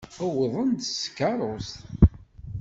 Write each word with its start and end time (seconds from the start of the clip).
Uwḍen-d 0.25 0.81
s 0.89 0.91
tkeṛṛust. 1.03 1.77